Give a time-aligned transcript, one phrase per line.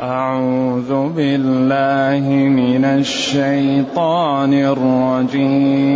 [0.00, 5.94] أعوذ بالله من الشيطان الرجيم.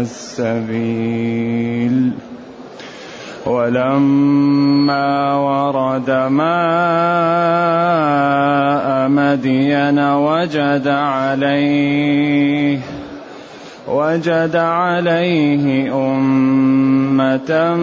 [0.00, 1.44] السبيل.
[3.46, 6.44] ولما ورد ماء
[9.08, 12.78] مدين وجد عليه
[13.88, 17.74] وجد عليه أمة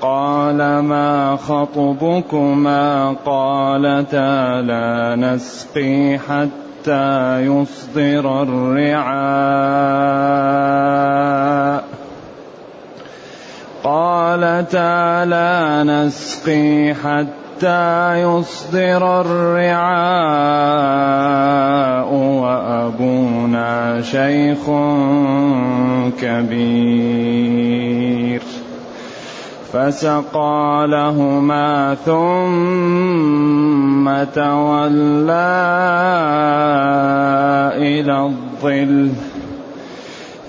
[0.00, 9.06] قال ما خطبكما؟ قالتا لا نسقي حتى يصدر الرعاء.
[13.84, 19.74] قالتا لا نسقي حتى حتى يصدر الرعاء
[22.14, 24.60] وأبونا شيخ
[26.20, 27.16] كبير.
[29.72, 32.24] فسقى لهما ثم
[34.34, 35.32] تولى
[37.76, 39.10] إلى الظل.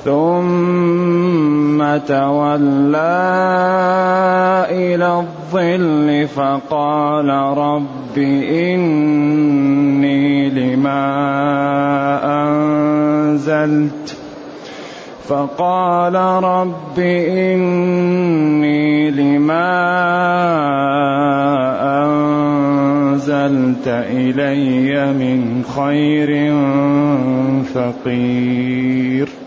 [0.08, 2.98] ثم تولى
[4.72, 11.08] إلى الظل فقال رب إني لما
[12.48, 14.18] أنزلت
[15.28, 19.74] فقال رب إني لما
[22.04, 26.54] أنزلت إلي من خير
[27.74, 29.47] فقير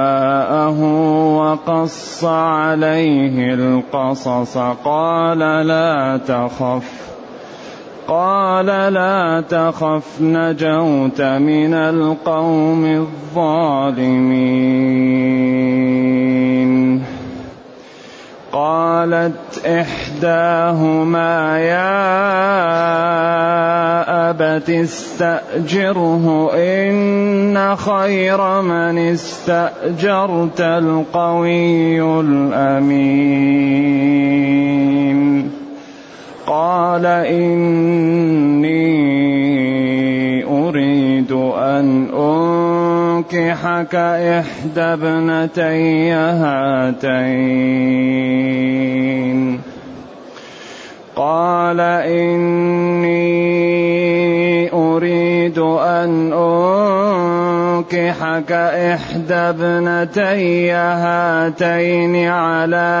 [1.51, 7.11] وقص عليه القصص قال لا تخف
[8.07, 14.41] قال لا تخف نجوت من القوم الظالمين.
[18.51, 22.11] قالت إحداهما يا
[24.29, 33.51] أبت استأجره إن خير من استأجرت القوي الأمين.
[36.47, 38.81] قال إني
[40.45, 42.09] أريد أن
[43.21, 47.51] انكحك إحدى ابنتي هاتين.
[51.15, 53.11] قال إني
[54.73, 56.33] أريد أن
[57.91, 62.91] انكحك إحدى ابنتي هاتين على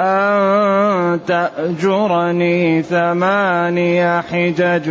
[0.00, 4.90] أن تأجرني ثماني حجج.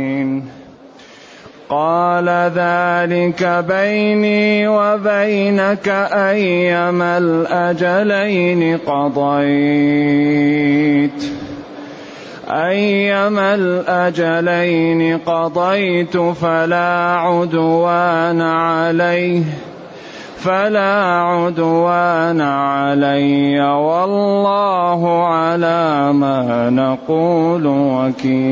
[1.71, 10.11] قال ذلك بيني وبينك أيما الأجلين قضيت.
[12.51, 19.43] أيما الأجلين قضيت فلا عدوان عليه
[20.37, 23.61] فلا عدوان علي.
[23.61, 28.51] والله على ما نقول وكيل.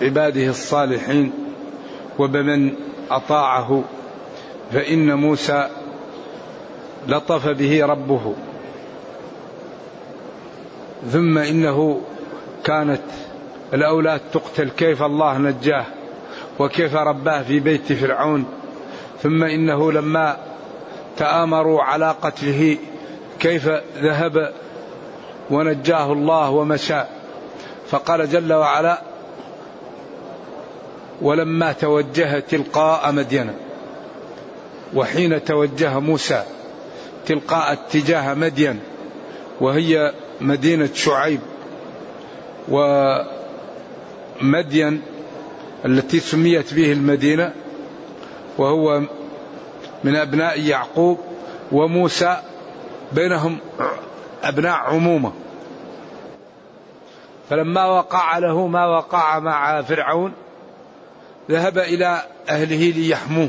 [0.00, 1.32] وبعباده الصالحين
[2.18, 2.74] وبمن
[3.10, 3.84] أطاعه
[4.72, 5.68] فإن موسى
[7.08, 8.34] لطف به ربه.
[11.12, 12.00] ثم إنه
[12.64, 13.02] كانت
[13.74, 15.84] الأولاد تقتل كيف الله نجاه
[16.58, 18.44] وكيف رباه في بيت فرعون.
[19.22, 20.36] ثم إنه لما
[21.16, 22.76] تآمروا على قتله
[23.40, 23.68] كيف
[24.02, 24.52] ذهب
[25.50, 27.02] ونجاه الله ومشى.
[27.90, 29.02] فقال جل وعلا
[31.22, 33.50] ولما توجه تلقاء مدين
[34.94, 36.42] وحين توجه موسى
[37.26, 38.80] تلقاء اتجاه مدين
[39.60, 41.40] وهي مدينة شعيب
[42.68, 42.78] و
[44.40, 45.02] مدين
[45.84, 47.52] التي سميت به المدينة
[48.58, 49.02] وهو
[50.04, 51.18] من أبناء يعقوب
[51.72, 52.36] وموسى
[53.12, 53.58] بينهم
[54.42, 55.32] أبناء عمومة.
[57.50, 60.32] فلما وقع له ما وقع مع فرعون
[61.50, 63.48] ذهب إلى أهله ليحموه.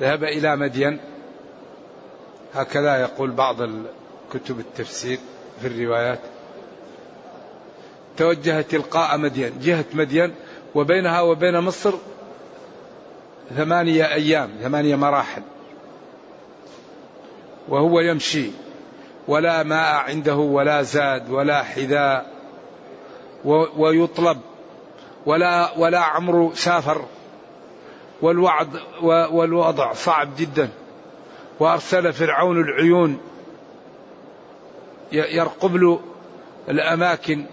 [0.00, 1.00] ذهب إلى مدين.
[2.54, 3.56] هكذا يقول بعض
[4.32, 5.18] كتب التفسير
[5.60, 6.18] في الروايات.
[8.16, 9.52] توجه تلقاء مدين.
[9.60, 10.34] جهة مدين
[10.74, 11.94] وبينها وبين مصر
[13.56, 15.42] ثمانية أيام ثمانية مراحل.
[17.68, 18.50] وهو يمشي
[19.28, 22.35] ولا ماء عنده ولا زاد ولا حذاء.
[23.76, 24.40] ويطلب.
[25.26, 27.04] ولا ولا عمرو سافر.
[28.22, 28.68] والوعد
[29.32, 30.68] والوضع صعب جدا.
[31.60, 33.20] وأرسل فرعون العيون.
[35.12, 36.00] يرقب له
[36.68, 37.44] الأماكن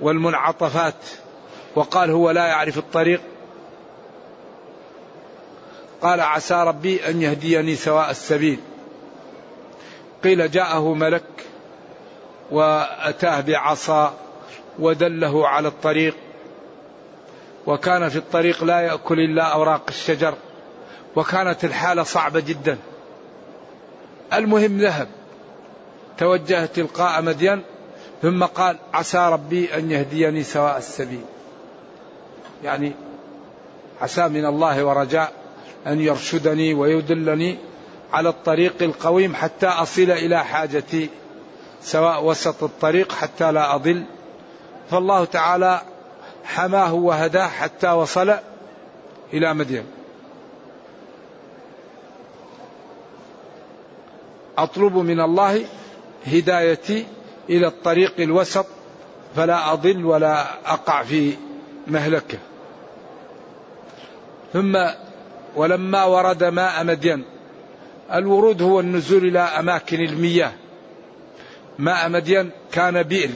[0.00, 1.04] والمنعطفات.
[1.74, 3.20] وقال هو لا يعرف الطريق.
[6.02, 8.60] قال عسى ربي أن يهديني سواء السبيل.
[10.24, 11.24] قيل جاءه ملك
[12.50, 14.25] وأتاه بعصا.
[14.78, 16.16] ودله على الطريق.
[17.66, 20.34] وكان في الطريق لا يأكل إلا أوراق الشجر.
[21.16, 22.78] وكانت الحالة صعبة جدا.
[24.32, 25.08] المهم ذهب.
[26.18, 27.62] توجه تلقاء مدين.
[28.22, 31.24] ثم قال عسى ربي أن يهديني سواء السبيل.
[32.64, 32.92] يعني
[34.00, 35.32] عسى من الله ورجاء
[35.86, 37.58] أن يرشدني ويدلني
[38.12, 41.08] على الطريق القويم حتى أصل إلى حاجتي
[41.82, 44.04] سواء وسط الطريق حتى لا أضل
[44.90, 45.80] فالله تعالى
[46.44, 48.34] حماه وهداه حتى وصل
[49.32, 49.84] إلى مدين.
[54.58, 55.64] أطلب من الله
[56.26, 57.06] هدايتي
[57.50, 58.66] إلى الطريق الوسط
[59.36, 61.36] فلا أضل ولا أقع في
[61.86, 62.38] مهلكة.
[64.52, 64.78] ثم
[65.56, 67.24] ولما ورد ماء مدين
[68.14, 70.52] الورود هو النزول إلى أماكن المياه.
[71.78, 73.30] ماء مدين كان بئر.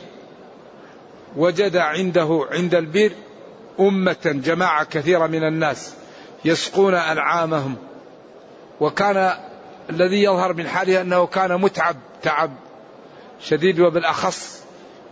[1.37, 3.13] وجد عنده عند البئر
[3.81, 5.95] أمة جماعة كثيرة من الناس
[6.45, 7.77] يسقون أنعامهم.
[8.81, 9.33] وكان
[9.91, 12.51] الذي يظهر من حاله أنه كان متعب تعب
[13.41, 14.65] شديد وبالأخص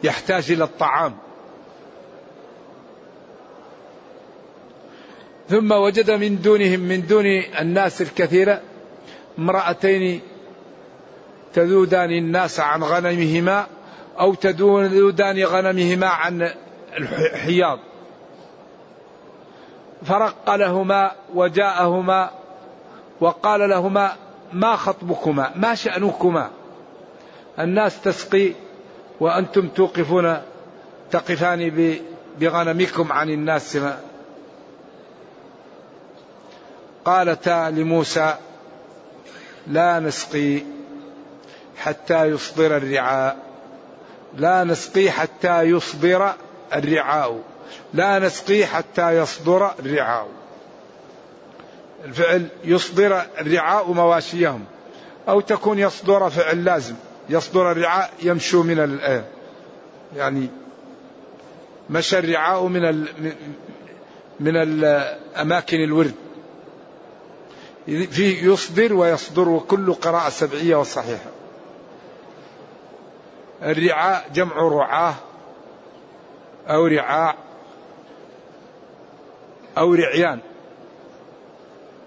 [0.02, 1.16] يحتاج إلى الطعام.
[5.48, 7.26] ثم وجد من دونهم من دون
[7.60, 8.60] الناس الكثيرة
[9.38, 10.20] امرأتين
[11.54, 13.66] تذودان الناس عن غنمهما
[14.20, 16.50] أو تذودان غنمهما عن
[16.98, 17.78] الحياض.
[20.04, 22.30] فرق لهما وجاءهما
[23.20, 24.12] وقال لهما
[24.52, 26.50] ما خطبكما؟ ما شأنكما؟
[27.58, 28.52] الناس تسقي
[29.20, 30.42] وأنتم توقفون
[31.10, 32.00] تقفان
[32.40, 33.78] بغنمكم عن الناس.
[37.04, 38.34] قالتا لموسى
[39.66, 40.62] لا نسقي
[41.76, 43.47] حتى يصدر الرعاء.
[44.36, 46.34] لا نسقي حتى يصدر
[46.74, 47.42] الرعاء.
[47.94, 50.28] لا نسقي حتى يصدر الرعاء.
[52.04, 54.64] الفعل يصدر الرعاء مواشيهم.
[55.28, 56.94] أو تكون يصدر فعل لازم.
[57.28, 59.22] يصدر الرعاء يمشوا من ال
[60.16, 60.48] يعني
[61.90, 63.08] مشى الرعاء من ال
[64.40, 66.14] من الأماكن الورد.
[67.86, 71.30] فيه يصدر ويصدر وكل قراءة سبعية وصحيحة.
[73.62, 75.14] الرعاء جمع رعاة
[76.68, 77.34] أو رعاع
[79.78, 80.40] أو رعيان.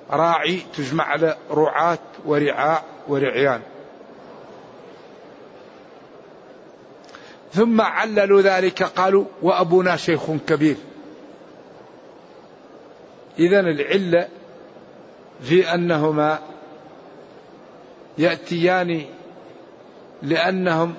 [0.09, 3.61] راعي تجمع على رعاة ورعاع ورعيان.
[7.53, 10.75] ثم عللوا ذلك قالوا وأبونا شيخ كبير.
[13.39, 14.27] إذا العلة
[15.41, 16.39] في أنهما
[18.17, 19.05] يأتيان
[20.21, 20.95] لأنهم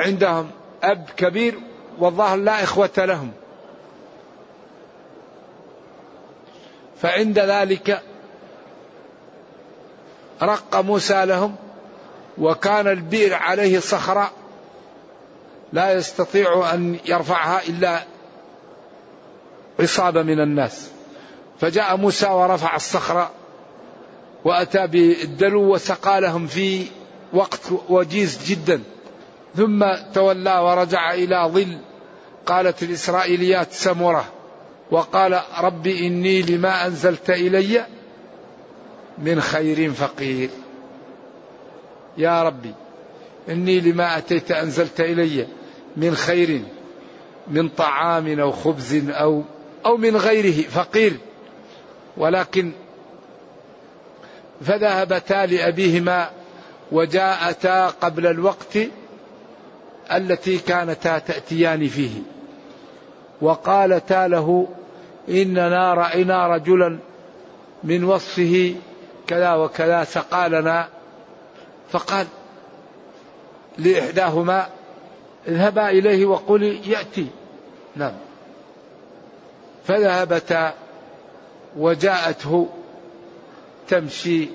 [0.00, 0.50] عندهم
[0.82, 1.58] أب كبير
[1.98, 3.32] والظاهر لا إخوة لهم.
[7.02, 8.02] فعند ذلك
[10.42, 11.56] رق موسى لهم
[12.38, 14.30] وكان البئر عليه صخرة
[15.72, 18.02] لا يستطيع أن يرفعها إلا
[19.80, 20.90] عصابة من الناس.
[21.60, 23.30] فجاء موسى ورفع الصخرة
[24.44, 26.86] وأتى بالدلو وسقى لهم في
[27.32, 28.82] وقت وجيز جدا.
[29.56, 31.78] ثم تولى ورجع إلى ظل.
[32.46, 34.24] قالت الإسرائيليات سمرة.
[34.90, 37.86] وقال رب إني لما أنزلت إلي
[39.18, 40.50] من خير فقير.
[42.18, 42.74] يا ربي
[43.48, 45.46] إني لما أتيت أنزلت إلي
[45.96, 46.62] من خير
[47.48, 49.42] من طعام أو خبز أو
[49.86, 51.16] أو من غيره فقير.
[52.16, 52.72] ولكن
[54.60, 56.30] فذهبتا لأبيهما
[56.92, 58.78] وجاءتا قبل الوقت
[60.12, 62.22] التي كانتا تأتيان فيه.
[63.40, 64.68] وقالتا له
[65.28, 66.98] إننا رأينا رجلا
[67.84, 68.74] من وصفه
[69.26, 70.88] كذا وكذا سقى لنا
[71.90, 72.26] فقال
[73.78, 74.66] لإحداهما
[75.48, 77.26] اذهبا إليه وقولي يأتي.
[77.96, 78.12] نعم.
[79.84, 80.74] فذهبتا
[81.76, 82.68] وجاءته
[83.88, 84.48] تمشي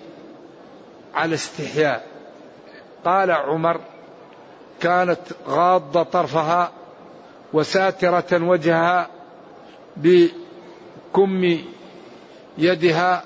[1.13, 2.07] على استحياء.
[3.05, 3.81] قال عمر
[4.85, 6.71] كانت غاضة طرفها
[7.53, 9.07] وساترة وجهها
[9.97, 11.59] بكم
[12.57, 13.23] يدها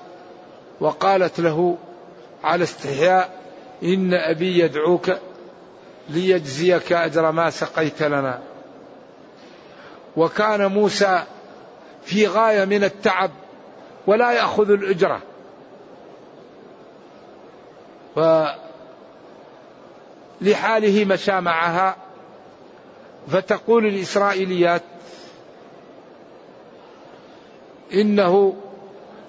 [0.80, 1.78] وقالت له
[2.44, 3.40] على استحياء
[3.82, 5.10] إن أبي يدعوك
[6.08, 8.40] ليجزيك أجر ما سقيت لنا.
[10.16, 11.22] وكان موسى
[12.04, 13.30] في غاية من التعب
[14.06, 15.20] ولا يأخذ الأجرة.
[20.42, 21.96] لحاله مشى معها
[23.28, 24.82] فتقول الإسرائيليات
[27.94, 28.56] إنه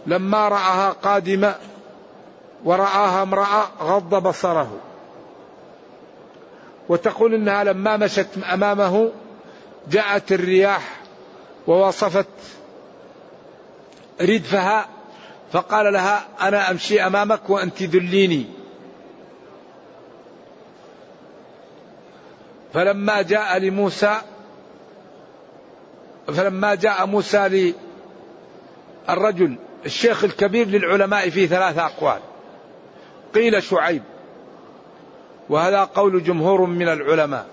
[0.08, 1.56] لما رآها قادمة
[2.63, 4.77] ورآها امرأة غض بصره.
[6.89, 9.12] وتقول إنها لما مشت أمامه
[9.89, 11.00] جاءت الرياح
[11.68, 12.27] ووصفت
[14.22, 14.88] ردفها
[15.51, 18.46] فقال لها أنا أمشي أمامك وأنت دليني
[22.74, 24.22] فلما جاء لموسى
[26.28, 27.74] فلما جاء موسى
[29.10, 32.20] للرجل الشيخ الكبير للعلماء في ثلاثة أقوال.
[33.36, 34.04] قيل شعيب
[35.50, 37.46] وهذا قول جمهور من العلماء.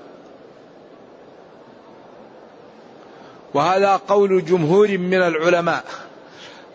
[3.55, 5.85] وهذا قول جمهور من العلماء.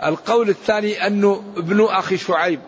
[0.03, 2.59] القول الثاني أنه ابن أخي شعيب.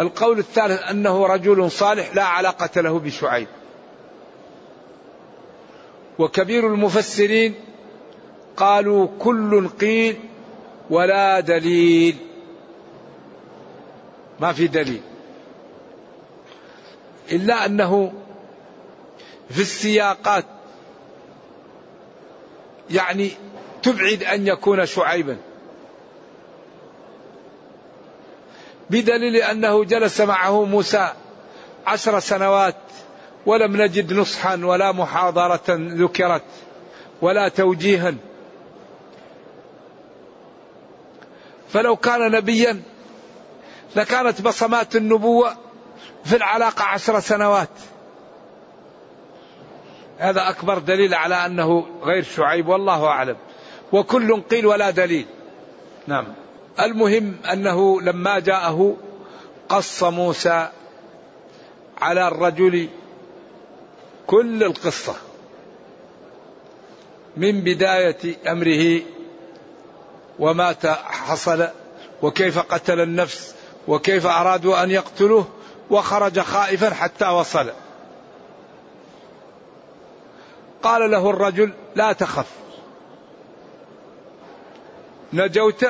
[0.00, 3.48] القول الثالث أنه رجل صالح لا علاقة له بشعيب.
[6.18, 7.54] وكبير المفسرين
[8.56, 10.16] قالوا كل قيل
[10.90, 12.16] ولا دليل.
[14.40, 15.00] ما في دليل.
[17.32, 18.12] إلا أنه
[19.50, 20.44] في السياقات
[22.90, 23.30] يعني
[23.82, 25.36] تبعد أن يكون شعيبا.
[28.90, 31.12] بدليل أنه جلس معه موسى
[31.86, 32.76] عشر سنوات
[33.46, 36.42] ولم نجد نصحا ولا محاضرة ذكرت
[37.22, 38.14] ولا توجيها.
[41.68, 42.82] فلو كان نبيا
[43.96, 45.56] لكانت بصمات النبوة
[46.24, 47.68] في العلاقة عشر سنوات.
[50.18, 53.36] هذا أكبر دليل على أنه غير شعيب والله أعلم.
[53.92, 55.26] وكل قيل ولا دليل.
[56.06, 56.26] نعم.
[56.80, 58.96] المهم أنه لما جاءه
[59.68, 60.68] قص موسى
[62.00, 62.88] على الرجل
[64.26, 65.14] كل القصة
[67.36, 69.02] من بداية أمره
[70.38, 71.68] وما حصل
[72.22, 73.54] وكيف قتل النفس
[73.88, 75.48] وكيف أرادوا أن يقتلوه
[75.90, 77.70] وخرج خائفا حتى وصل.
[80.82, 82.50] قال له الرجل لا تخف.
[85.32, 85.86] نجوت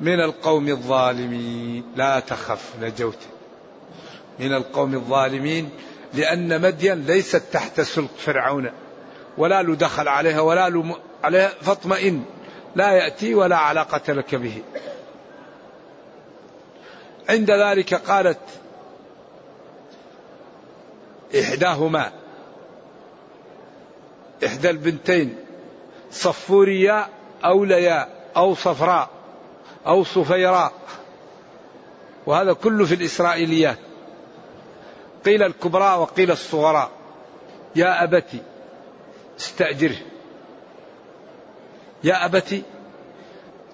[0.00, 1.84] من القوم الظالمين.
[1.96, 3.18] لا تخف نجوت
[4.38, 5.70] من القوم الظالمين.
[6.14, 8.70] لأن مدين ليست تحت سلط فرعون
[9.38, 12.24] ولا له دخل عليها ولا له عليها فاطمئن
[12.76, 14.62] لا يأتي ولا علاقة لك به.
[17.28, 18.38] عند ذلك قالت
[21.40, 22.12] إحداهما
[24.46, 25.36] إحدى البنتين
[26.10, 27.08] صفوريا
[27.44, 29.08] أو لياء أو صفراء
[29.86, 30.72] أو صفيراء
[32.26, 33.78] وهذا كله في الإسرائيليات.
[35.24, 36.90] قيل الكبرى وقيل الصغراء
[37.76, 38.42] يا أبتي
[39.40, 39.96] استأجره.
[42.04, 42.62] يا أبتي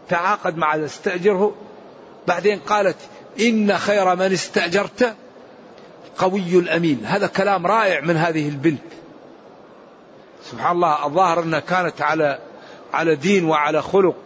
[0.09, 1.55] تعاقد مع استأجره.
[2.27, 2.97] بعدين قالت
[3.41, 5.17] إن خير من استأجرت
[6.19, 7.05] قوي الأمين.
[7.05, 8.83] هذا كلام رائع من هذه البنت.
[10.45, 12.39] سبحان الله الظاهر أنها كانت على
[12.93, 14.17] على دين وعلى خلق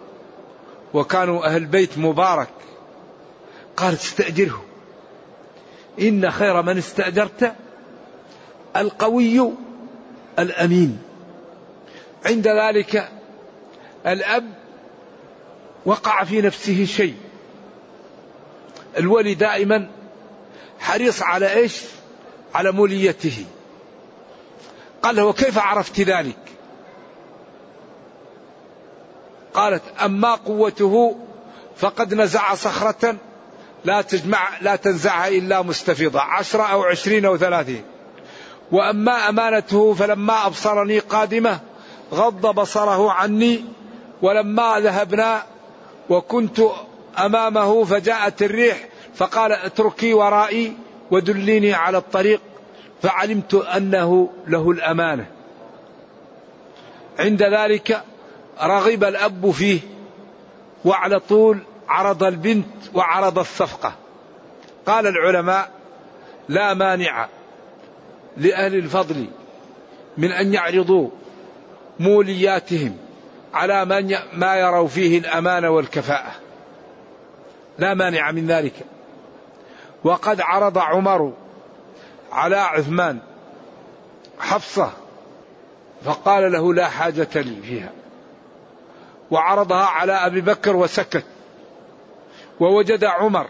[0.94, 2.48] وكانوا أهل بيت مبارك.
[3.76, 4.69] قالت استأجره.
[5.98, 7.54] إن خير من استأجرت
[8.76, 9.52] القوي
[10.38, 10.98] الأمين
[12.26, 13.08] عند ذلك
[14.06, 14.54] الأب
[15.86, 17.16] وقع في نفسه شيء
[18.98, 19.90] الولي دائما
[20.80, 21.82] حريص على إيش؟
[22.54, 23.44] على موليته.
[25.02, 26.38] قال له وكيف عرفت ذلك؟
[29.54, 31.16] قالت أما قوته
[31.76, 33.16] فقد نزع صخرة
[33.84, 36.20] لا تجمع لا تنزعها إلا مستفيضة.
[36.20, 37.82] عشرة أو عشرين أو ثلاثين.
[38.72, 41.60] وأما أمانته فلما أبصرني قادمة
[42.12, 43.64] غض بصره عني
[44.22, 45.42] ولما ذهبنا
[46.08, 46.60] وكنت
[47.18, 50.76] أمامه فجاءت الريح فقال اتركي ورائي
[51.10, 52.40] ودليني على الطريق
[53.02, 55.26] فعلمت أنه له الأمانة.
[57.18, 58.02] عند ذلك
[58.62, 59.80] رغب الأب فيه
[60.84, 61.58] وعلى طول
[61.90, 63.92] عرض البنت وعرض الصفقة.
[64.86, 65.70] قال العلماء
[66.48, 67.28] لا مانع
[68.36, 69.26] لأهل الفضل
[70.16, 71.10] من أن يعرضوا
[72.00, 72.96] مولياتهم
[73.54, 76.32] على من ما يروا فيه الأمانة والكفاءة.
[77.78, 78.74] لا مانع من ذلك.
[80.04, 81.32] وقد عرض عمر
[82.32, 83.18] على عثمان
[84.38, 84.90] حفصة
[86.04, 87.90] فقال له لا حاجة لي فيها.
[89.30, 91.24] وعرضها على أبي بكر وسكت.
[92.60, 93.46] ووجد عمر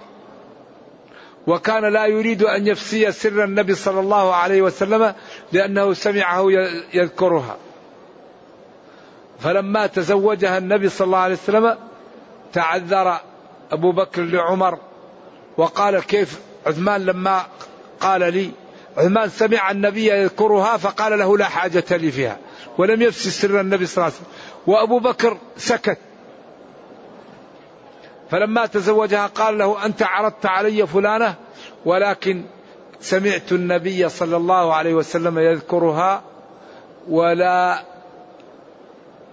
[1.46, 5.14] وكان لا يريد أن يفسي سر النبي صلى الله عليه وسلم
[5.52, 6.50] لأنه سمعه
[6.94, 7.56] يذكرها.
[9.40, 11.76] فلما تزوجها النبي صلى الله عليه وسلم
[12.52, 13.20] تعذر
[13.72, 14.78] أبو بكر لعمر
[15.56, 17.46] وقال كيف عثمان لما
[18.00, 18.50] قال لي
[18.96, 22.38] عثمان سمع النبي يذكرها فقال له لا حاجة لي فيها
[22.78, 24.32] ولم يفسي سر النبي صلى الله عليه وسلم.
[24.66, 25.98] وأبو بكر سكت.
[28.30, 31.34] فلما تزوجها قال له أنت عرضت علي فلانة
[31.84, 32.44] ولكن
[33.00, 36.22] سمعت النبي صلى الله عليه وسلم يذكرها
[37.08, 37.82] ولا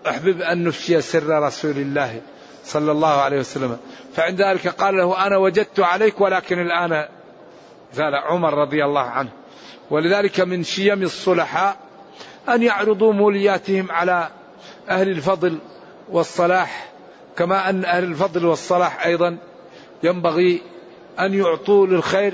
[0.07, 2.21] أحبب أن نفشي سر رسول الله
[2.65, 3.77] صلى الله عليه وسلم.
[4.13, 7.07] فعند ذلك قال له أنا وجدت عليك ولكن الآن
[7.93, 9.29] زال عمر رضي الله عنه.
[9.89, 11.77] ولذلك من شيم الصلحاء
[12.49, 14.29] أن يعرضوا مولياتهم على
[14.89, 15.59] أهل الفضل
[16.11, 16.86] والصلاح
[17.37, 19.37] كما أن أهل الفضل والصلاح أيضا
[20.03, 20.61] ينبغي
[21.19, 22.33] أن يعطوا للخير.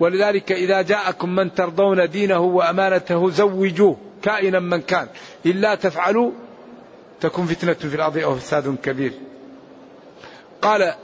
[0.00, 5.08] ولذلك إذا جاءكم من ترضون دينه وأمانته زوجوه كائنا من كان.
[5.46, 6.30] إلا تفعلوا
[7.20, 9.12] تكون فتنة في الأرض أو فساد كبير.
[10.62, 10.94] قال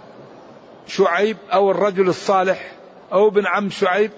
[0.87, 2.73] شعيب أو الرجل الصالح
[3.13, 4.11] أو ابن عم شعيب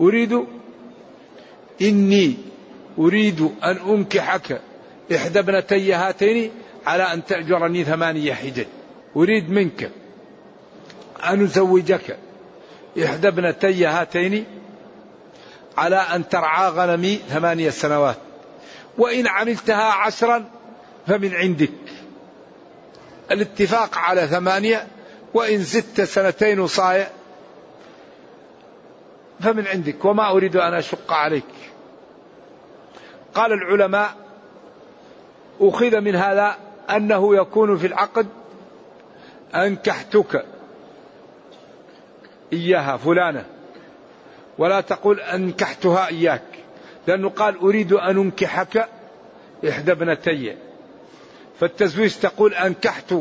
[0.00, 0.44] أريد
[1.82, 2.34] إني
[2.98, 4.60] أريد أن أنكحك
[5.14, 6.50] إحدى ابنتي هاتين
[6.86, 8.66] على أن تأجرني ثمانية حجج.
[9.16, 9.90] أريد منك
[11.24, 12.18] أن أزوجك
[13.04, 14.46] إحدى ابنتي هاتين
[15.76, 18.16] على أن ترعى غنمي ثمانية سنوات.
[18.98, 20.44] وإن عملتها عشرا
[21.06, 21.70] فمن عندك.
[23.30, 24.86] الاتفاق على ثمانية
[25.34, 27.08] وإن زدت سنتين وصايع
[29.40, 30.04] فمن عندك.
[30.04, 31.44] وما أريد أن أشق عليك.
[33.34, 34.14] قال العلماء
[35.60, 38.26] أخذ من هذا أنه يكون في العقد
[39.54, 40.44] أنكحتك
[42.52, 43.44] إياها فلانة
[44.58, 46.42] ولا تقول أنكحتها إياك
[47.06, 48.88] لأنه قال أريد أن أنكحك
[49.68, 50.56] إحدى ابنتي
[51.60, 53.14] فالتزويج تقول أنكحت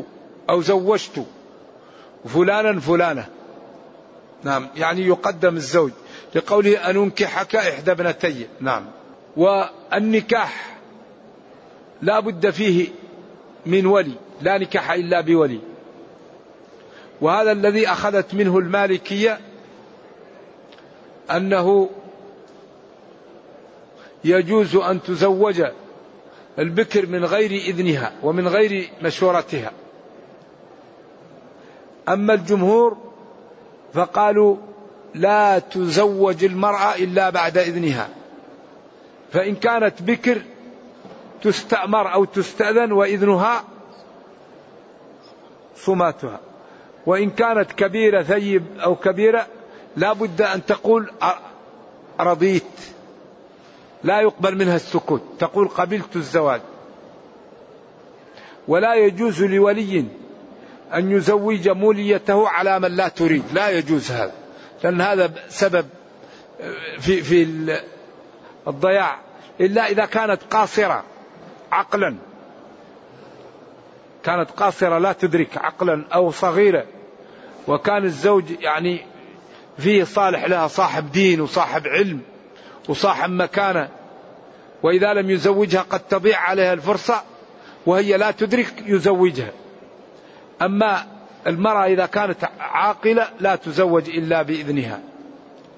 [0.50, 1.26] أو زوجت
[2.26, 3.26] فلانا فلانة.
[4.44, 5.92] نعم يعني يقدم الزوج
[6.36, 8.86] لقوله أن أنكحك إحدى ابنتي نعم
[9.38, 10.78] والنكاح
[12.02, 12.90] لا بد فيه
[13.66, 15.60] من ولي لا نكاح إلا بولي.
[17.22, 19.40] وهذا الذي أخذت منه المالكية
[21.32, 21.90] أنه
[24.24, 25.64] يجوز أن تزوج
[26.60, 29.72] البكر من غير إذنها ومن غير مشورتها.
[32.10, 32.98] أما الجمهور
[33.94, 34.58] فقالوا
[35.16, 38.10] لا تزوج المرأة إلا بعد إذنها.
[39.32, 40.42] فإن كانت بكر
[41.42, 43.64] تستأمر أو تستأذن وإذنها
[45.76, 46.40] صماتها.
[47.06, 49.48] وإن كانت كبيرة ثيب أو كبيرة
[49.98, 51.12] لا بد أن تقول
[52.20, 52.64] رضيت
[54.04, 55.22] لا يقبل منها السكوت.
[55.40, 56.62] تقول قبلت الزواج
[58.68, 60.06] ولا يجوز لولي
[60.94, 63.44] أن يزوج موليته على من لا تريد.
[63.54, 64.34] لا يجوز هذا.
[64.84, 65.86] لأن هذا سبب
[67.00, 67.48] في في
[68.68, 69.20] الضياع.
[69.62, 71.04] إلا إذا كانت قاصرة.
[71.72, 72.16] عقلا.
[74.24, 76.86] كانت قاصرة لا تدرك عقلا أو صغيرة.
[77.68, 79.06] وكان الزوج يعني
[79.78, 82.22] فيه صالح لها صاحب دين وصاحب علم
[82.90, 83.90] وصاحب مكانة.
[84.84, 87.24] وإذا لم يزوجها قد تضيع عليها الفرصة
[87.86, 89.52] وهي لا تدرك يزوجها.
[90.62, 91.08] أما
[91.48, 95.00] المرأة إذا كانت عاقلة لا تزوج إلا بإذنها.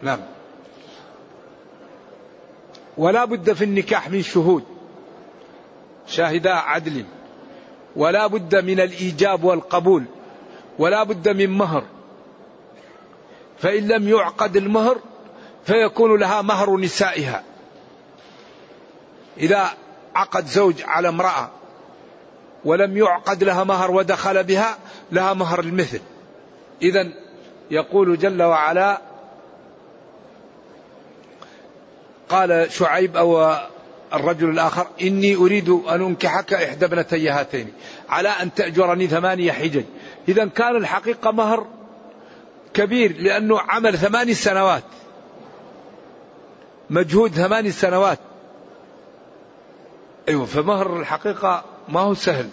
[0.01, 0.19] نعم.
[2.97, 4.76] ولا بد في النكاح من شهود.
[6.07, 7.05] شاهدا عدل.
[7.95, 10.03] ولا بد من الإيجاب والقبول.
[10.79, 11.83] ولا بد من مهر.
[13.59, 14.97] فإن لم يعقد المهر
[15.65, 17.43] فيكون لها مهر نسائها.
[19.37, 19.69] إذا
[20.15, 21.49] عقد زوج على امرأة
[22.65, 24.77] ولم يعقد لها مهر ودخل بها
[25.11, 26.01] لها مهر المثل.
[26.81, 27.07] إذا
[27.71, 29.01] يقول جل وعلا
[32.29, 33.55] قال شعيب أو
[34.13, 37.73] الرجل الآخر إني أريد أن أنكحك إحدى ابنتي هاتين
[38.09, 39.83] على أن تأجرني ثمانية حجج.
[40.27, 41.67] إذا كان الحقيقة مهر
[42.73, 44.83] كبير لأنه عمل ثماني سنوات.
[46.89, 48.19] مجهود ثماني سنوات.
[50.29, 52.49] أيوة فمهر الحقيقة ما هو سهل.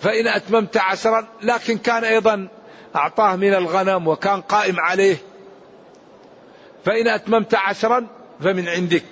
[0.00, 2.48] فإن أتممت عشرا لكن كان أيضا
[2.96, 5.16] أعطاه من الغنم وكان قائم عليه.
[6.84, 8.06] فإن أتممت عشرا
[8.40, 9.04] فمن عندك.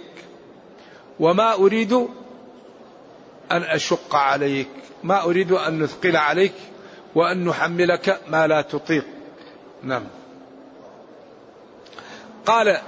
[1.21, 1.93] وما أريد
[3.53, 4.69] أن أشق عليك.
[5.05, 6.53] ما أريد أن نثقل عليك
[7.15, 9.05] وأن نحملك ما لا تطيق.
[9.83, 10.05] نعم.
[12.47, 12.79] قال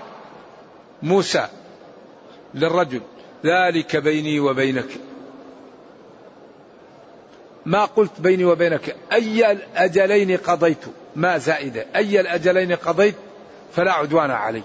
[1.02, 1.48] موسى
[2.54, 3.00] للرجل
[3.44, 4.88] ذلك بيني وبينك.
[7.66, 10.84] ما قلت بيني وبينك؟ أي الأجلين قضيت؟
[11.16, 11.86] ما زائدة.
[11.96, 13.14] أي الأجلين قضيت
[13.72, 14.62] فلا عدوان علي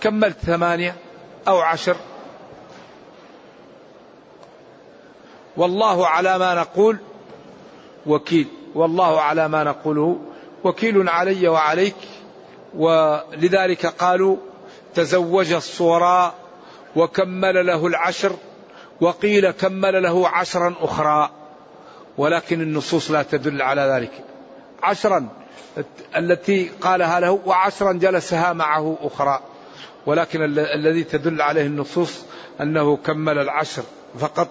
[0.00, 0.96] كملت ثمانية
[1.48, 1.96] أو عشر.
[5.56, 6.98] والله على ما نقول
[8.06, 8.48] وكيل.
[8.74, 10.20] والله على ما نقوله
[10.64, 11.96] وكيل علي وعليك.
[12.74, 14.36] ولذلك قالوا
[14.94, 16.34] تزوج الصوراء
[16.96, 18.32] وكمل له العشر
[19.00, 21.30] وقيل كمل له عشرا أخرى.
[22.18, 24.24] ولكن النصوص لا تدل على ذلك.
[24.82, 25.28] عشرا
[26.16, 29.40] التي قالها له وعشرا جلسها معه أخرى.
[30.08, 32.24] ولكن الذي تدل عليه النصوص
[32.60, 33.82] أنه كمل العشر
[34.18, 34.48] فقط.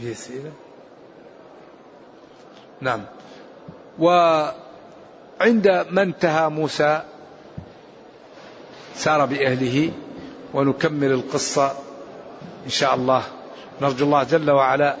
[0.00, 0.52] في أسئلة
[2.80, 3.00] نعم.
[3.98, 7.02] وعند ما انتهى موسى
[8.94, 9.92] سار بأهله
[10.54, 11.72] ونكمل القصة
[12.64, 13.22] إن شاء الله.
[13.82, 14.96] نرجو الله جل وعلا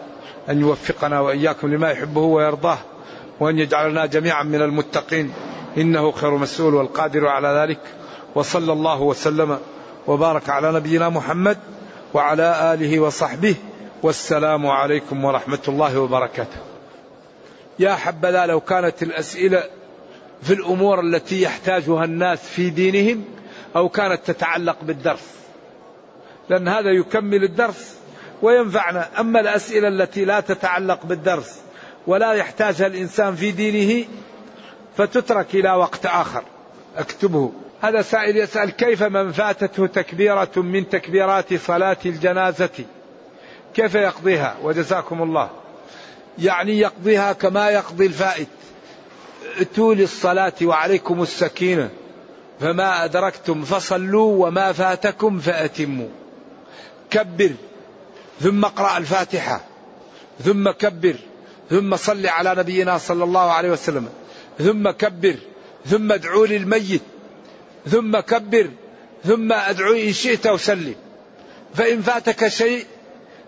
[0.48, 2.78] أن يوفقنا وإياكم لما يحبه ويرضاه
[3.40, 5.32] وأن يجعلنا جميعا من المتقين.
[5.76, 7.80] إنه خير مسؤول والقادر على ذلك.
[8.34, 9.58] وصلى الله وسلم
[10.06, 11.58] وبارك على نبينا محمد
[12.14, 13.54] وعلى آله وصحبه
[14.02, 16.58] والسلام عليكم ورحمة الله وبركاته.
[17.78, 19.62] يا حبذا لو كانت الأسئلة
[20.42, 23.24] في الأمور التي يحتاجها الناس في دينهم
[23.76, 25.34] أو كانت تتعلق بالدرس
[26.48, 27.96] لأن هذا يكمل الدرس
[28.42, 29.08] وينفعنا.
[29.20, 31.60] أما الأسئلة التي لا تتعلق بالدرس
[32.06, 34.04] ولا يحتاجها الإنسان في دينه
[34.96, 36.42] فتترك إلى وقت آخر.
[36.96, 37.52] أكتبه.
[37.84, 42.84] هذا سائل يسأل كيف من فاتته تكبيرة من تكبيرات صلاة الجنازة؟
[43.74, 45.50] كيف يقضيها؟ وجزاكم الله.
[46.38, 48.48] يعني يقضيها كما يقضي الفائت.
[49.60, 51.90] اتوا للصلاة وعليكم السكينة.
[52.60, 56.08] فما أدركتم فصلوا وما فاتكم فأتموا.
[57.10, 57.50] كبر.
[58.40, 59.64] ثم اقرأ الفاتحة.
[60.44, 61.16] ثم كبر.
[61.70, 64.08] ثم صل على نبينا صلى الله عليه وسلم.
[64.58, 65.36] ثم كبر.
[65.86, 67.02] ثم ادعوا للميت.
[67.86, 68.70] ثم كبر
[69.24, 70.94] ثم أدعو إن شئت وسلم
[71.74, 72.86] فإن فاتك شيء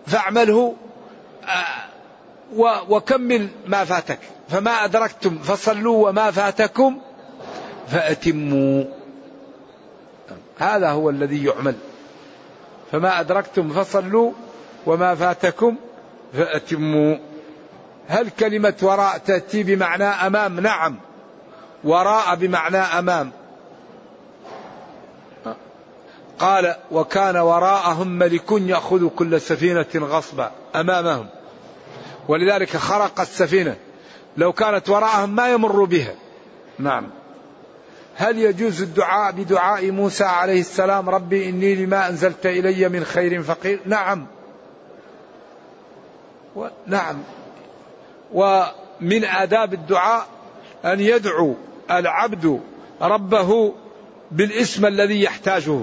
[0.07, 0.75] فاعمله
[1.45, 1.87] آه،
[2.89, 4.19] وكمل ما فاتك.
[4.49, 6.99] فما أدركتم فصلوا وما فاتكم
[7.89, 8.85] فأتموا.
[10.59, 11.75] هذا هو الذي يعمل.
[12.93, 14.33] فما أدركتم فصلوا
[14.87, 15.77] وما فاتكم
[16.33, 17.17] فأتموا.
[18.09, 20.99] هل كلمة وراء تأتي بمعنى أمام؟ نعم.
[21.85, 23.33] وراء بمعنى أمام.
[26.39, 31.27] قال وكان وراءهم ملك يأخذ كل سفينة غصبا أمامهم.
[32.29, 33.77] ولذلك خرق السفينة.
[34.37, 36.15] لو كانت وراءهم ما يمر بها.
[36.79, 37.07] نعم.
[38.15, 43.81] هل يجوز الدعاء بدعاء موسى عليه السلام؟ ربي إني لما أنزلت إلي من خير فقير.
[43.87, 44.27] نعم.
[46.87, 47.17] نعم.
[48.33, 50.27] ومن آداب الدعاء
[50.85, 51.55] أن يدعو
[51.91, 52.61] العبد
[53.03, 53.75] ربه
[54.31, 55.81] بالاسم الذي يحتاجه.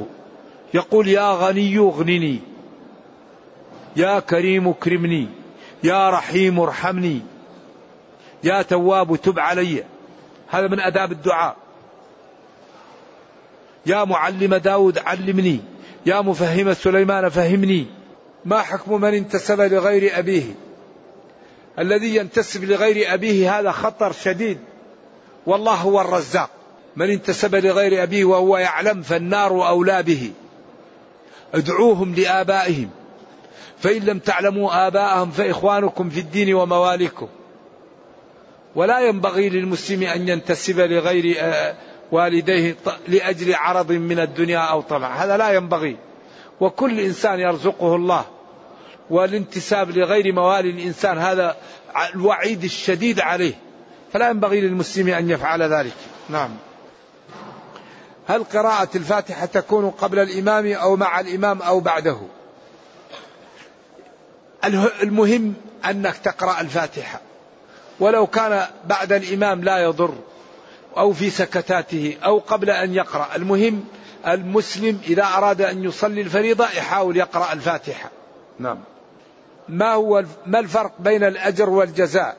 [0.74, 2.40] يقول يا غني اغنني
[3.96, 5.28] يا كريم اكرمني
[5.84, 7.22] يا رحيم ارحمني
[8.44, 9.84] يا تواب تب علي.
[10.50, 11.56] هذا من أداب الدعاء.
[13.86, 15.60] يا معلم داود علمني
[16.06, 17.86] يا مفهم سليمان فهمني.
[18.46, 20.44] ما حكم من انتسب لغير أبيه؟
[21.80, 24.60] الذي ينتسب لغير أبيه هذا خطر شديد.
[25.46, 26.50] والله هو الرزاق.
[26.96, 30.32] من انتسب لغير أبيه وهو يعلم فالنار أولى به.
[31.54, 32.90] ادعوهم لآبائهم.
[33.80, 37.28] فإن لم تعلموا آباءهم فإخوانكم في الدين ومواليكم.
[38.76, 41.76] ولا ينبغي للمسلم أن ينتسب لغير آه،
[42.12, 42.76] والديه
[43.08, 45.24] لأجل عرض من الدنيا أو طمع.
[45.24, 45.98] هذا لا ينبغي.
[46.60, 48.26] وكل إنسان يرزقه الله.
[49.10, 51.56] والانتساب لغير موالي الإنسان هذا
[52.16, 53.54] الوعيد الشديد عليه.
[54.14, 55.94] فلا ينبغي للمسلم أن يفعل ذلك.
[56.30, 56.50] نعم.
[58.28, 62.18] هل قراءة الفاتحة تكون قبل الإمام أو مع الإمام أو بعده؟
[65.04, 65.54] المهم
[65.86, 67.22] أنك تقرأ الفاتحة.
[68.00, 70.14] ولو كان بعد الإمام لا يضر
[70.98, 73.28] أو في سكتاته أو قبل أن يقرأ.
[73.36, 73.86] المهم
[74.28, 78.10] المسلم إذا أراد أن يصلي الفريضة يحاول يقرأ الفاتحة.
[78.60, 78.80] نعم.
[79.70, 82.38] ما هو ما الفرق بين الأجر والجزاء؟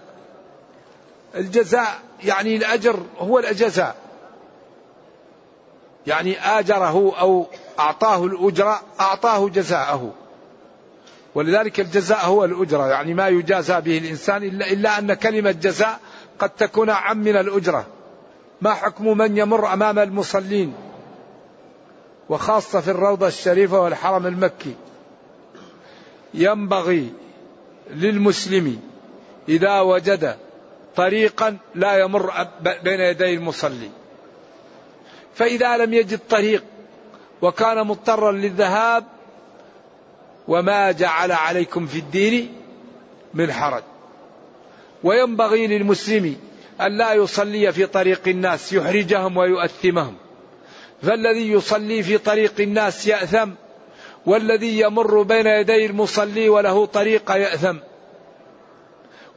[1.35, 4.04] الجزاء يعني الأجر هو الجزاء
[6.07, 7.47] يعني آجره أو
[7.79, 10.13] أعطاه الأجرة أعطاه جزاءه.
[11.35, 16.01] ولذلك الجزاء هو الأجرة يعني ما يجازى به الإنسان إلا, إلا أن كلمة جزاء
[16.39, 17.87] قد تكون عم من الأجرة.
[18.61, 20.75] ما حكم من يمر أمام المصلين؟
[22.29, 24.75] وخاصة في الروضة الشريفة والحرم المكي.
[26.35, 27.13] ينبغي
[27.91, 28.81] للمسلم
[29.49, 30.37] إذا وجد
[30.97, 32.47] طريقا لا يمر
[32.85, 33.91] بين يدي المصلي.
[35.35, 36.65] فإذا لم يجد طريق
[37.43, 39.05] وكان مضطرا للذهاب
[40.49, 42.53] وما جعل عليكم في الدين
[43.35, 43.83] من حرج.
[45.05, 46.37] وينبغي للمسلم
[46.81, 50.15] أن لا يصلي في طريق الناس يحرجهم ويؤثمهم.
[51.03, 53.51] فالذي يصلي في طريق الناس يأثم
[54.27, 57.77] والذي يمر بين يدي المصلي وله طريق يأثم.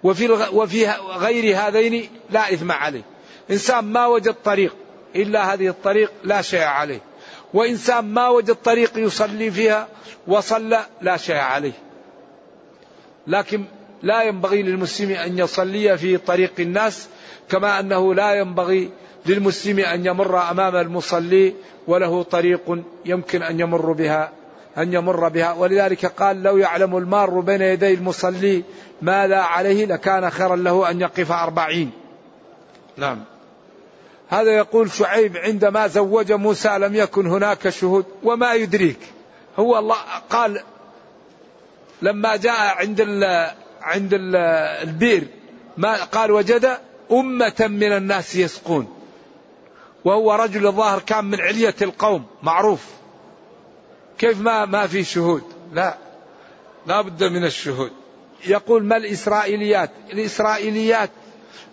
[0.04, 3.04] وفي وفي غير هذين لا إثم عليه.
[3.52, 4.76] إنسان ما وجد طريق
[5.16, 7.02] إلا هذه الطريق لا شيء عليه.
[7.54, 9.88] وإنسان ما وجد طريق يصلي فيها
[10.28, 11.74] وصلى لا شيء عليه.
[13.28, 13.64] لكن
[14.04, 17.08] لا ينبغي للمسلم أن يصلي في طريق الناس
[17.50, 18.92] كما أنه لا ينبغي
[19.26, 21.54] للمسلم أن يمر أمام المصلي
[21.88, 24.32] وله طريق يمكن أن يمر بها
[24.78, 25.54] أن يمر بها.
[25.54, 28.64] ولذلك قال لو يعلم المار بين يدي المصلي
[29.02, 31.92] ماذا عليه لكان خيرا له أن يقف أربعين.
[32.98, 33.24] نعم.
[34.30, 39.00] هذا يقول شعيب عندما زوج موسى لم يكن هناك شهود وما يدريك.
[39.60, 39.96] هو الله
[40.30, 40.64] قال
[42.02, 44.36] لما جاء عند ال عند ال
[44.88, 45.24] البئر
[45.78, 46.78] ما قال وجد
[47.12, 48.94] أمة من الناس يسقون.
[50.06, 52.86] وهو رجل الظاهر كان من علية القوم معروف.
[54.18, 55.98] كيف ما ما في شهود؟ لا
[56.86, 57.92] لا بد من الشهود.
[58.46, 61.10] يقول ما الإسرائيليات؟ الإسرائيليات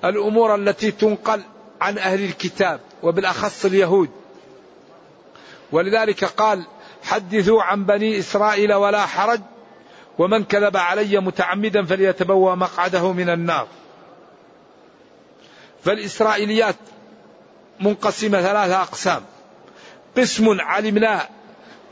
[0.04, 1.42] الأمور التي تنقل
[1.80, 4.10] عن أهل الكتاب وبالأخص اليهود.
[5.72, 6.64] ولذلك قال
[7.02, 9.40] حدثوا عن بني إسرائيل ولا حرج
[10.18, 13.66] ومن كذب علي متعمدا فليتبوى مقعده من النار.
[15.84, 16.76] فالإسرائيليات
[17.80, 19.22] منقسمة ثلاثة أقسام.
[20.16, 21.28] قسم علمنا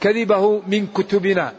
[0.01, 1.53] كذبه من كتبنا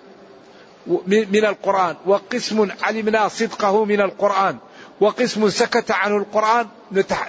[1.08, 4.58] من القرآن وقسم علمنا صدقه من القرآن.
[5.00, 6.68] وقسم سكت عنه القرآن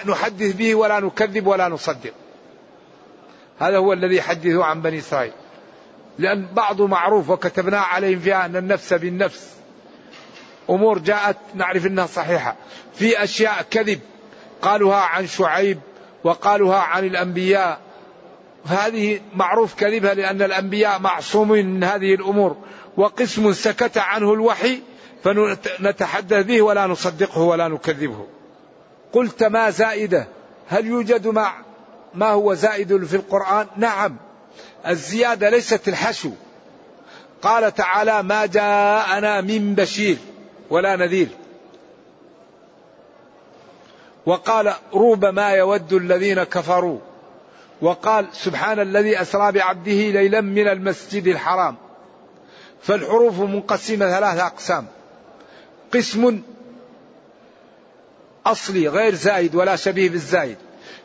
[0.05, 2.13] نحدث به ولا نكذب ولا نصدق.
[3.59, 5.31] هذا هو الذي يحدث عن بني إسرائيل.
[6.19, 9.49] لأن بعض معروف وكتبنا عليهم فيها أن النفس بالنفس.
[10.69, 12.55] أمور جاءت نعرف أنها صحيحة.
[12.93, 13.99] في أشياء كذب.
[14.61, 15.79] قالوها عن شعيب
[16.23, 17.79] وقالوها عن الأنبياء.
[18.65, 22.57] هذه معروف كذبها لأن الأنبياء معصومين من هذه الأمور.
[22.97, 24.79] وقسم سكت عنه الوحي
[25.25, 28.25] فنتحدث به ولا نصدقه ولا نكذبه.
[29.13, 30.27] قلت ما زائدة.
[30.67, 31.51] هل يوجد ما
[32.13, 34.15] ما هو زائد في القرآن؟ نعم.
[34.87, 36.31] الزيادة ليست الحشو.
[37.41, 40.17] قال تعالى ما جاءنا من بشير
[40.69, 41.27] ولا نذير.
[44.25, 46.99] وقال روب ما يود الذين كفروا.
[47.81, 51.75] وقال سبحان الذي أسرى بعبده ليلا من المسجد الحرام.
[52.81, 54.94] فالحروف منقسمة ثلاثة أقسام.
[55.93, 56.41] قسم
[58.45, 60.57] أصلي غير زايد ولا شبيه بالزايد.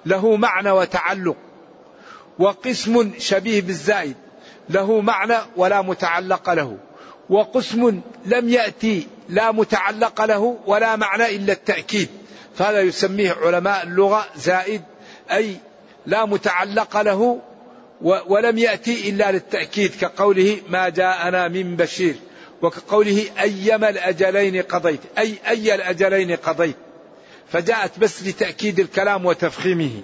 [0.07, 1.37] له معنى وتعلق.
[2.39, 4.17] وقسم شبيه بالزايد.
[4.71, 6.79] له معنى ولا متعلق له.
[7.31, 12.09] وقسم لم يأتي لا متعلق له ولا معنى إلا التأكيد.
[12.57, 14.83] فهذا يسميه علماء اللغة زائد
[15.33, 15.57] أي
[16.07, 17.41] لا متعلق له
[18.03, 19.95] ولم يأتي إلا للتأكيد.
[20.01, 22.17] كقوله ما جاءنا من بشير.
[22.63, 26.77] وكقوله أيما الأجلين قضيت أي أي الأجلين قضيت.
[27.53, 30.03] فجاءت بس لتأكيد الكلام وتفخيمه.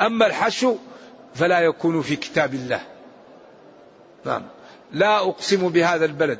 [0.00, 0.76] أما الحشو
[1.34, 2.80] فلا يكون في كتاب الله.
[4.24, 4.42] نعم.
[4.92, 6.38] لا أقسم بهذا البلد.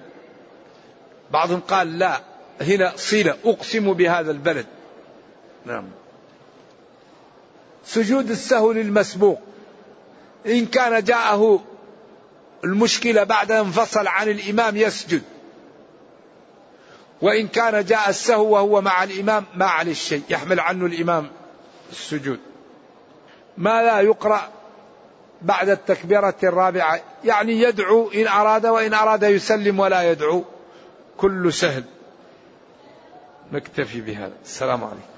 [1.30, 2.20] بعضهم قال لا
[2.60, 4.66] هنا صلة أقسم بهذا البلد.
[5.66, 5.84] نعم.
[7.84, 9.40] سجود السهو للمسبوق.
[10.46, 11.64] إن كان جاءه
[12.64, 15.22] المشكلة بعد أن انفصل عن الإمام يسجد.
[17.22, 21.30] وإن كان جاء السهو وهو مع الإمام ما عليه الشيء يحمل عنه الإمام
[21.90, 22.40] السجود.
[23.58, 24.48] ما لا يقرأ
[25.42, 30.44] بعد التكبيرة الرابعة يعني يدعو إن أراد وإن أراد يسلم ولا يدعو.
[31.16, 31.84] كل سهل.
[33.52, 34.32] نكتفي بهذا.
[34.44, 35.09] السلام عليكم.